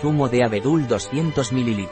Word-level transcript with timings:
Zumo 0.00 0.28
de 0.28 0.44
abedul 0.44 0.86
200 0.86 1.52
ml. 1.52 1.88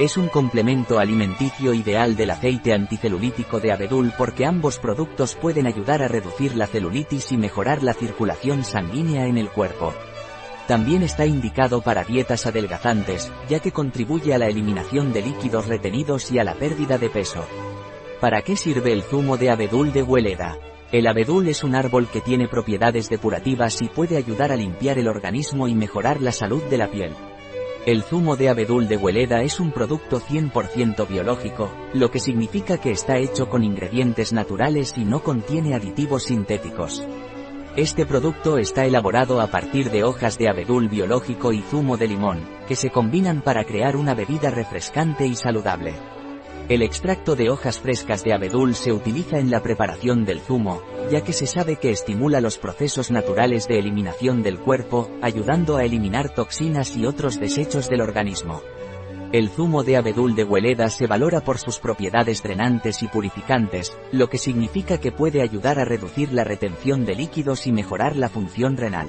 Es 0.00 0.16
un 0.16 0.28
complemento 0.28 0.98
alimenticio 0.98 1.72
ideal 1.72 2.16
del 2.16 2.30
aceite 2.30 2.72
anticelulítico 2.72 3.60
de 3.60 3.70
abedul 3.70 4.12
porque 4.18 4.44
ambos 4.44 4.78
productos 4.78 5.36
pueden 5.36 5.68
ayudar 5.68 6.02
a 6.02 6.08
reducir 6.08 6.56
la 6.56 6.66
celulitis 6.66 7.30
y 7.30 7.36
mejorar 7.36 7.84
la 7.84 7.94
circulación 7.94 8.64
sanguínea 8.64 9.26
en 9.26 9.38
el 9.38 9.48
cuerpo. 9.48 9.94
También 10.66 11.04
está 11.04 11.24
indicado 11.24 11.82
para 11.82 12.02
dietas 12.02 12.46
adelgazantes, 12.46 13.32
ya 13.48 13.60
que 13.60 13.70
contribuye 13.70 14.34
a 14.34 14.38
la 14.38 14.48
eliminación 14.48 15.12
de 15.12 15.22
líquidos 15.22 15.68
retenidos 15.68 16.32
y 16.32 16.40
a 16.40 16.44
la 16.44 16.54
pérdida 16.54 16.98
de 16.98 17.08
peso. 17.08 17.46
¿Para 18.20 18.42
qué 18.42 18.56
sirve 18.56 18.92
el 18.92 19.04
zumo 19.04 19.36
de 19.36 19.50
abedul 19.50 19.92
de 19.92 20.02
Hueleda? 20.02 20.58
El 20.92 21.08
abedul 21.08 21.48
es 21.48 21.64
un 21.64 21.74
árbol 21.74 22.06
que 22.06 22.20
tiene 22.20 22.46
propiedades 22.46 23.08
depurativas 23.08 23.82
y 23.82 23.88
puede 23.88 24.16
ayudar 24.16 24.52
a 24.52 24.56
limpiar 24.56 24.98
el 24.98 25.08
organismo 25.08 25.66
y 25.66 25.74
mejorar 25.74 26.22
la 26.22 26.30
salud 26.30 26.62
de 26.70 26.78
la 26.78 26.88
piel. 26.88 27.12
El 27.86 28.04
zumo 28.04 28.36
de 28.36 28.48
abedul 28.48 28.86
de 28.86 28.96
Hueleda 28.96 29.42
es 29.42 29.58
un 29.58 29.72
producto 29.72 30.20
100% 30.20 31.08
biológico, 31.08 31.70
lo 31.92 32.10
que 32.12 32.20
significa 32.20 32.78
que 32.78 32.92
está 32.92 33.18
hecho 33.18 33.48
con 33.48 33.64
ingredientes 33.64 34.32
naturales 34.32 34.94
y 34.96 35.04
no 35.04 35.24
contiene 35.24 35.74
aditivos 35.74 36.24
sintéticos. 36.24 37.04
Este 37.76 38.06
producto 38.06 38.56
está 38.56 38.86
elaborado 38.86 39.40
a 39.40 39.48
partir 39.48 39.90
de 39.90 40.04
hojas 40.04 40.38
de 40.38 40.48
abedul 40.48 40.88
biológico 40.88 41.52
y 41.52 41.62
zumo 41.62 41.96
de 41.96 42.08
limón, 42.08 42.48
que 42.68 42.76
se 42.76 42.90
combinan 42.90 43.42
para 43.42 43.64
crear 43.64 43.96
una 43.96 44.14
bebida 44.14 44.50
refrescante 44.50 45.26
y 45.26 45.34
saludable. 45.34 46.15
El 46.68 46.82
extracto 46.82 47.36
de 47.36 47.48
hojas 47.48 47.78
frescas 47.78 48.24
de 48.24 48.34
abedul 48.34 48.74
se 48.74 48.92
utiliza 48.92 49.38
en 49.38 49.52
la 49.52 49.62
preparación 49.62 50.24
del 50.24 50.40
zumo, 50.40 50.82
ya 51.12 51.20
que 51.22 51.32
se 51.32 51.46
sabe 51.46 51.76
que 51.76 51.92
estimula 51.92 52.40
los 52.40 52.58
procesos 52.58 53.12
naturales 53.12 53.68
de 53.68 53.78
eliminación 53.78 54.42
del 54.42 54.58
cuerpo, 54.58 55.08
ayudando 55.22 55.76
a 55.76 55.84
eliminar 55.84 56.34
toxinas 56.34 56.96
y 56.96 57.06
otros 57.06 57.38
desechos 57.38 57.88
del 57.88 58.00
organismo. 58.00 58.62
El 59.30 59.48
zumo 59.48 59.84
de 59.84 59.96
abedul 59.96 60.34
de 60.34 60.42
Hueleda 60.42 60.90
se 60.90 61.06
valora 61.06 61.40
por 61.40 61.58
sus 61.58 61.78
propiedades 61.78 62.42
drenantes 62.42 63.00
y 63.04 63.06
purificantes, 63.06 63.96
lo 64.10 64.28
que 64.28 64.38
significa 64.38 64.98
que 64.98 65.12
puede 65.12 65.42
ayudar 65.42 65.78
a 65.78 65.84
reducir 65.84 66.32
la 66.32 66.42
retención 66.42 67.04
de 67.04 67.14
líquidos 67.14 67.68
y 67.68 67.72
mejorar 67.72 68.16
la 68.16 68.28
función 68.28 68.76
renal. 68.76 69.06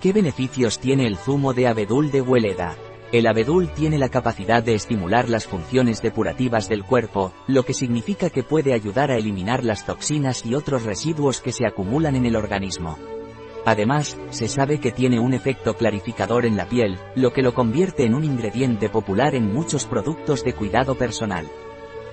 ¿Qué 0.00 0.12
beneficios 0.12 0.80
tiene 0.80 1.06
el 1.06 1.16
zumo 1.16 1.54
de 1.54 1.68
abedul 1.68 2.10
de 2.10 2.22
Hueleda? 2.22 2.74
El 3.12 3.26
abedul 3.26 3.68
tiene 3.68 3.98
la 3.98 4.08
capacidad 4.08 4.62
de 4.62 4.74
estimular 4.74 5.28
las 5.28 5.46
funciones 5.46 6.00
depurativas 6.00 6.70
del 6.70 6.82
cuerpo, 6.82 7.34
lo 7.46 7.62
que 7.62 7.74
significa 7.74 8.30
que 8.30 8.42
puede 8.42 8.72
ayudar 8.72 9.10
a 9.10 9.18
eliminar 9.18 9.64
las 9.64 9.84
toxinas 9.84 10.46
y 10.46 10.54
otros 10.54 10.84
residuos 10.84 11.42
que 11.42 11.52
se 11.52 11.66
acumulan 11.66 12.16
en 12.16 12.24
el 12.24 12.36
organismo. 12.36 12.98
Además, 13.66 14.16
se 14.30 14.48
sabe 14.48 14.80
que 14.80 14.92
tiene 14.92 15.20
un 15.20 15.34
efecto 15.34 15.76
clarificador 15.76 16.46
en 16.46 16.56
la 16.56 16.64
piel, 16.64 16.98
lo 17.14 17.34
que 17.34 17.42
lo 17.42 17.52
convierte 17.52 18.06
en 18.06 18.14
un 18.14 18.24
ingrediente 18.24 18.88
popular 18.88 19.34
en 19.34 19.52
muchos 19.52 19.84
productos 19.84 20.42
de 20.42 20.54
cuidado 20.54 20.94
personal. 20.94 21.46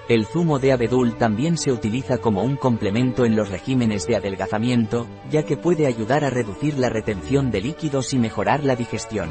El 0.09 0.25
zumo 0.25 0.59
de 0.59 0.73
abedul 0.73 1.15
también 1.15 1.57
se 1.57 1.71
utiliza 1.71 2.17
como 2.17 2.43
un 2.43 2.57
complemento 2.57 3.23
en 3.23 3.37
los 3.37 3.49
regímenes 3.49 4.05
de 4.05 4.17
adelgazamiento, 4.17 5.07
ya 5.31 5.43
que 5.43 5.55
puede 5.55 5.87
ayudar 5.87 6.25
a 6.25 6.29
reducir 6.29 6.77
la 6.77 6.89
retención 6.89 7.51
de 7.51 7.61
líquidos 7.61 8.13
y 8.13 8.19
mejorar 8.19 8.65
la 8.65 8.75
digestión. 8.75 9.29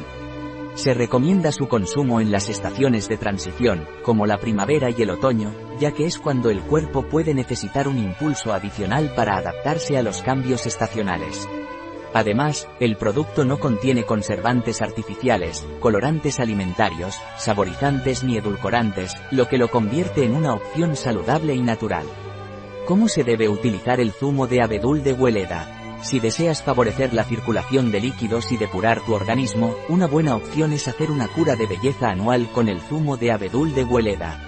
Se 0.79 0.93
recomienda 0.93 1.51
su 1.51 1.67
consumo 1.67 2.21
en 2.21 2.31
las 2.31 2.47
estaciones 2.47 3.09
de 3.09 3.17
transición, 3.17 3.85
como 4.01 4.25
la 4.25 4.37
primavera 4.37 4.89
y 4.89 5.01
el 5.01 5.09
otoño, 5.09 5.53
ya 5.77 5.91
que 5.91 6.05
es 6.05 6.17
cuando 6.17 6.49
el 6.49 6.61
cuerpo 6.61 7.03
puede 7.03 7.33
necesitar 7.33 7.89
un 7.89 7.97
impulso 7.97 8.53
adicional 8.53 9.11
para 9.13 9.35
adaptarse 9.35 9.97
a 9.97 10.03
los 10.03 10.21
cambios 10.21 10.65
estacionales. 10.65 11.49
Además, 12.13 12.69
el 12.79 12.95
producto 12.95 13.43
no 13.43 13.59
contiene 13.59 14.05
conservantes 14.05 14.81
artificiales, 14.81 15.67
colorantes 15.81 16.39
alimentarios, 16.39 17.13
saborizantes 17.37 18.23
ni 18.23 18.37
edulcorantes, 18.37 19.17
lo 19.31 19.49
que 19.49 19.57
lo 19.57 19.69
convierte 19.69 20.23
en 20.23 20.33
una 20.33 20.53
opción 20.53 20.95
saludable 20.95 21.55
y 21.55 21.61
natural. 21.61 22.05
¿Cómo 22.87 23.09
se 23.09 23.25
debe 23.25 23.49
utilizar 23.49 23.99
el 23.99 24.13
zumo 24.13 24.47
de 24.47 24.61
abedul 24.61 25.03
de 25.03 25.11
Hueleda? 25.11 25.78
Si 26.01 26.19
deseas 26.19 26.63
favorecer 26.63 27.13
la 27.13 27.23
circulación 27.23 27.91
de 27.91 27.99
líquidos 27.99 28.51
y 28.51 28.57
depurar 28.57 29.01
tu 29.01 29.13
organismo, 29.13 29.75
una 29.89 30.07
buena 30.07 30.35
opción 30.35 30.71
es 30.71 30.87
hacer 30.87 31.11
una 31.11 31.27
cura 31.27 31.55
de 31.55 31.67
belleza 31.67 32.09
anual 32.09 32.49
con 32.51 32.69
el 32.69 32.79
zumo 32.79 33.17
de 33.17 33.31
abedul 33.31 33.75
de 33.75 33.83
Hueleda. 33.83 34.39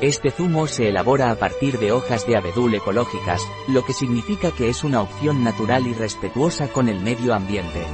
Este 0.00 0.30
zumo 0.30 0.66
se 0.66 0.88
elabora 0.88 1.30
a 1.30 1.34
partir 1.36 1.78
de 1.78 1.92
hojas 1.92 2.26
de 2.26 2.36
abedul 2.36 2.74
ecológicas, 2.74 3.42
lo 3.68 3.84
que 3.84 3.92
significa 3.92 4.50
que 4.50 4.68
es 4.68 4.84
una 4.84 5.00
opción 5.00 5.42
natural 5.42 5.86
y 5.86 5.94
respetuosa 5.94 6.68
con 6.68 6.88
el 6.88 7.00
medio 7.00 7.34
ambiente. 7.34 7.84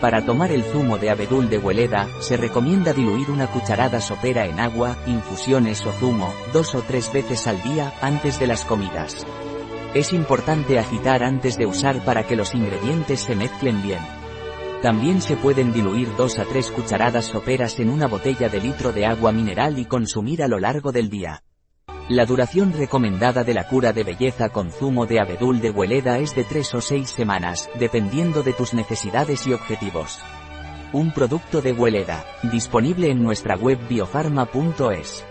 Para 0.00 0.24
tomar 0.24 0.50
el 0.52 0.64
zumo 0.64 0.98
de 0.98 1.10
abedul 1.10 1.48
de 1.48 1.58
Hueleda, 1.58 2.08
se 2.20 2.36
recomienda 2.36 2.92
diluir 2.92 3.30
una 3.30 3.46
cucharada 3.46 4.00
sopera 4.00 4.46
en 4.46 4.58
agua, 4.58 4.96
infusiones 5.06 5.84
o 5.86 5.92
zumo, 5.92 6.32
dos 6.52 6.74
o 6.74 6.82
tres 6.82 7.12
veces 7.12 7.46
al 7.46 7.62
día, 7.62 7.92
antes 8.00 8.40
de 8.40 8.46
las 8.46 8.64
comidas. 8.64 9.24
Es 9.94 10.14
importante 10.14 10.78
agitar 10.78 11.22
antes 11.22 11.58
de 11.58 11.66
usar 11.66 12.02
para 12.02 12.26
que 12.26 12.34
los 12.34 12.54
ingredientes 12.54 13.20
se 13.20 13.36
mezclen 13.36 13.82
bien. 13.82 13.98
También 14.80 15.20
se 15.20 15.36
pueden 15.36 15.70
diluir 15.74 16.08
2 16.16 16.38
a 16.38 16.44
3 16.46 16.70
cucharadas 16.70 17.26
soperas 17.26 17.78
en 17.78 17.90
una 17.90 18.06
botella 18.06 18.48
de 18.48 18.58
litro 18.58 18.92
de 18.92 19.04
agua 19.04 19.32
mineral 19.32 19.78
y 19.78 19.84
consumir 19.84 20.42
a 20.42 20.48
lo 20.48 20.58
largo 20.58 20.92
del 20.92 21.10
día. 21.10 21.42
La 22.08 22.24
duración 22.24 22.72
recomendada 22.72 23.44
de 23.44 23.52
la 23.52 23.68
cura 23.68 23.92
de 23.92 24.02
belleza 24.02 24.48
con 24.48 24.72
zumo 24.72 25.04
de 25.04 25.20
abedul 25.20 25.60
de 25.60 25.70
hueleda 25.70 26.18
es 26.18 26.34
de 26.34 26.44
3 26.44 26.74
o 26.74 26.80
6 26.80 27.10
semanas, 27.10 27.68
dependiendo 27.78 28.42
de 28.42 28.54
tus 28.54 28.72
necesidades 28.72 29.46
y 29.46 29.52
objetivos. 29.52 30.20
Un 30.94 31.12
producto 31.12 31.60
de 31.60 31.72
hueleda, 31.72 32.24
disponible 32.50 33.10
en 33.10 33.22
nuestra 33.22 33.56
web 33.56 33.78
biofarma.es. 33.88 35.26